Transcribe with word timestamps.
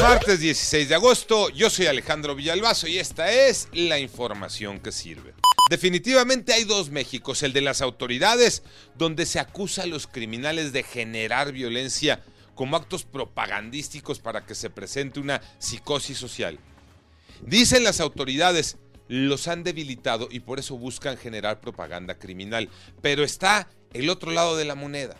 Martes 0.00 0.40
16 0.40 0.90
de 0.90 0.94
agosto, 0.94 1.48
yo 1.50 1.70
soy 1.70 1.86
Alejandro 1.86 2.34
Villalbazo 2.34 2.86
y 2.86 2.98
esta 2.98 3.32
es 3.32 3.68
la 3.72 3.98
información 3.98 4.78
que 4.78 4.92
sirve. 4.92 5.32
Definitivamente 5.70 6.52
hay 6.52 6.64
dos 6.64 6.90
Méxicos, 6.90 7.42
el 7.42 7.54
de 7.54 7.62
las 7.62 7.80
autoridades, 7.80 8.62
donde 8.94 9.24
se 9.24 9.40
acusa 9.40 9.84
a 9.84 9.86
los 9.86 10.06
criminales 10.06 10.72
de 10.72 10.82
generar 10.82 11.50
violencia 11.52 12.22
como 12.54 12.76
actos 12.76 13.04
propagandísticos 13.04 14.20
para 14.20 14.44
que 14.44 14.54
se 14.54 14.68
presente 14.70 15.18
una 15.18 15.40
psicosis 15.58 16.18
social. 16.18 16.58
Dicen 17.40 17.82
las 17.82 18.00
autoridades, 18.00 18.76
los 19.08 19.48
han 19.48 19.64
debilitado 19.64 20.28
y 20.30 20.40
por 20.40 20.58
eso 20.58 20.76
buscan 20.76 21.16
generar 21.16 21.60
propaganda 21.60 22.18
criminal. 22.18 22.68
Pero 23.00 23.24
está 23.24 23.68
el 23.94 24.10
otro 24.10 24.30
lado 24.30 24.56
de 24.56 24.66
la 24.66 24.74
moneda 24.74 25.16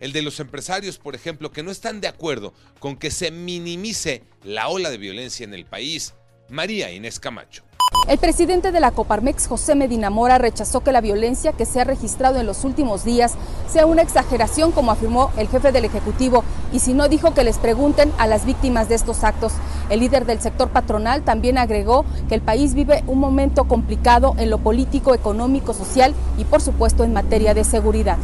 el 0.00 0.12
de 0.12 0.22
los 0.22 0.40
empresarios, 0.40 0.98
por 0.98 1.14
ejemplo, 1.14 1.50
que 1.50 1.62
no 1.62 1.70
están 1.70 2.00
de 2.00 2.08
acuerdo 2.08 2.52
con 2.78 2.96
que 2.96 3.10
se 3.10 3.30
minimice 3.30 4.24
la 4.42 4.68
ola 4.68 4.90
de 4.90 4.98
violencia 4.98 5.44
en 5.44 5.54
el 5.54 5.64
país. 5.64 6.14
María 6.48 6.92
Inés 6.92 7.18
Camacho. 7.18 7.64
El 8.08 8.18
presidente 8.18 8.72
de 8.72 8.80
la 8.80 8.90
Coparmex, 8.90 9.46
José 9.46 9.74
Medina 9.74 10.10
Mora, 10.10 10.38
rechazó 10.38 10.80
que 10.80 10.92
la 10.92 11.00
violencia 11.00 11.52
que 11.52 11.66
se 11.66 11.80
ha 11.80 11.84
registrado 11.84 12.38
en 12.38 12.46
los 12.46 12.64
últimos 12.64 13.04
días 13.04 13.34
sea 13.68 13.86
una 13.86 14.02
exageración, 14.02 14.72
como 14.72 14.90
afirmó 14.90 15.32
el 15.36 15.48
jefe 15.48 15.72
del 15.72 15.84
Ejecutivo, 15.84 16.44
y 16.72 16.80
si 16.80 16.94
no 16.94 17.08
dijo 17.08 17.34
que 17.34 17.44
les 17.44 17.58
pregunten 17.58 18.12
a 18.18 18.26
las 18.26 18.44
víctimas 18.44 18.88
de 18.88 18.96
estos 18.96 19.24
actos. 19.24 19.52
El 19.88 20.00
líder 20.00 20.26
del 20.26 20.40
sector 20.40 20.70
patronal 20.70 21.22
también 21.22 21.58
agregó 21.58 22.04
que 22.28 22.34
el 22.34 22.42
país 22.42 22.74
vive 22.74 23.02
un 23.06 23.18
momento 23.18 23.64
complicado 23.64 24.34
en 24.38 24.50
lo 24.50 24.58
político, 24.58 25.14
económico, 25.14 25.74
social 25.74 26.14
y 26.38 26.44
por 26.44 26.62
supuesto 26.62 27.02
en 27.02 27.12
materia 27.12 27.54
de 27.54 27.64
seguridad. 27.64 28.18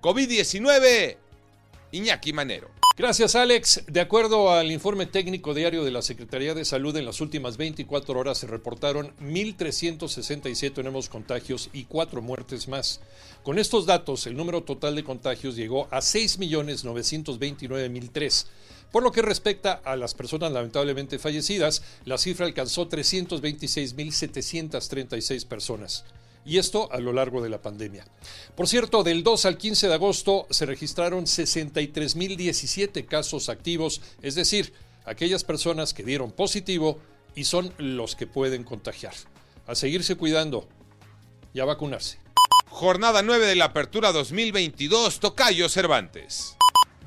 COVID-19, 0.00 1.16
Iñaki 1.92 2.32
Manero. 2.32 2.70
Gracias, 2.96 3.34
Alex. 3.34 3.82
De 3.86 4.00
acuerdo 4.00 4.50
al 4.50 4.70
informe 4.70 5.04
técnico 5.06 5.52
diario 5.54 5.84
de 5.84 5.90
la 5.90 6.02
Secretaría 6.02 6.54
de 6.54 6.64
Salud, 6.64 6.96
en 6.96 7.04
las 7.04 7.20
últimas 7.20 7.56
24 7.56 8.16
horas 8.18 8.38
se 8.38 8.46
reportaron 8.46 9.12
1.367 9.20 10.82
nuevos 10.82 11.08
contagios 11.08 11.70
y 11.72 11.84
cuatro 11.84 12.22
muertes 12.22 12.68
más. 12.68 13.00
Con 13.42 13.58
estos 13.58 13.86
datos, 13.86 14.26
el 14.26 14.36
número 14.36 14.62
total 14.62 14.94
de 14.96 15.04
contagios 15.04 15.56
llegó 15.56 15.88
a 15.90 16.00
6.929.003. 16.00 18.46
Por 18.90 19.02
lo 19.02 19.12
que 19.12 19.22
respecta 19.22 19.80
a 19.84 19.96
las 19.96 20.14
personas 20.14 20.52
lamentablemente 20.52 21.18
fallecidas, 21.18 21.82
la 22.04 22.18
cifra 22.18 22.44
alcanzó 22.46 22.88
326.736 22.88 25.46
personas 25.46 26.04
y 26.44 26.58
esto 26.58 26.90
a 26.92 26.98
lo 26.98 27.12
largo 27.12 27.42
de 27.42 27.50
la 27.50 27.62
pandemia. 27.62 28.06
Por 28.54 28.68
cierto, 28.68 29.02
del 29.02 29.22
2 29.22 29.44
al 29.46 29.58
15 29.58 29.88
de 29.88 29.94
agosto 29.94 30.46
se 30.50 30.66
registraron 30.66 31.24
63.017 31.26 33.06
casos 33.06 33.48
activos, 33.48 34.00
es 34.22 34.34
decir, 34.34 34.72
aquellas 35.04 35.44
personas 35.44 35.94
que 35.94 36.04
dieron 36.04 36.32
positivo 36.32 36.98
y 37.34 37.44
son 37.44 37.72
los 37.78 38.16
que 38.16 38.26
pueden 38.26 38.64
contagiar. 38.64 39.14
A 39.66 39.74
seguirse 39.74 40.16
cuidando 40.16 40.68
y 41.54 41.60
a 41.60 41.64
vacunarse. 41.64 42.18
Jornada 42.68 43.22
9 43.22 43.46
de 43.46 43.56
la 43.56 43.66
Apertura 43.66 44.12
2022, 44.12 45.20
Tocayo 45.20 45.68
Cervantes. 45.68 46.56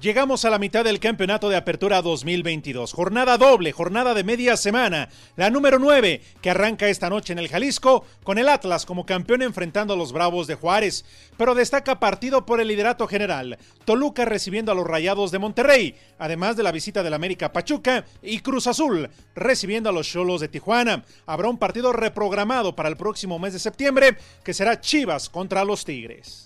Llegamos 0.04 0.44
a 0.44 0.50
la 0.50 0.60
mitad 0.60 0.84
del 0.84 1.00
campeonato 1.00 1.48
de 1.48 1.56
apertura 1.56 2.02
2022. 2.02 2.92
Jornada 2.92 3.38
doble, 3.38 3.72
jornada 3.72 4.14
de 4.14 4.26
media 4.26 4.58
semana. 4.58 5.08
La 5.38 5.50
número 5.50 5.80
9, 5.80 6.22
que 6.42 6.50
arranca 6.50 6.90
esta 6.90 7.10
noche 7.10 7.32
en 7.32 7.40
el 7.40 7.48
Jalisco, 7.48 8.04
con 8.22 8.38
el 8.38 8.50
Atlas 8.50 8.86
como 8.86 9.06
campeón 9.06 9.42
enfrentando 9.44 9.94
a 9.94 9.96
los 9.96 10.12
Bravos 10.12 10.46
de 10.46 10.56
Juárez. 10.56 11.06
Pero 11.38 11.56
destaca 11.56 12.02
partido 12.02 12.46
por 12.46 12.60
el 12.60 12.68
liderato 12.68 13.08
general. 13.08 13.58
Toluca 13.86 14.26
recibiendo 14.26 14.74
a 14.74 14.76
los 14.76 14.86
Rayados 14.86 15.32
de 15.32 15.40
Monterrey, 15.40 15.96
además 16.20 16.58
de 16.58 16.64
la 16.64 16.74
visita 16.74 17.02
del 17.02 17.14
América 17.14 17.54
Pachuca 17.54 18.04
y 18.22 18.40
Cruz 18.40 18.68
Azul 18.68 19.10
recibiendo 19.36 19.88
a 19.90 19.94
los 19.94 20.10
Cholos 20.10 20.42
de 20.42 20.50
Tijuana. 20.50 21.06
Habrá 21.26 21.48
un 21.48 21.58
partido 21.58 21.94
reprogramado 21.94 22.76
para 22.76 22.90
el 22.90 22.98
próximo 22.98 23.40
mes 23.40 23.54
de 23.54 23.60
septiembre, 23.60 24.18
que 24.44 24.54
será 24.54 24.82
Chivas 24.82 25.30
contra 25.30 25.64
los 25.64 25.86
Tigres. 25.86 26.46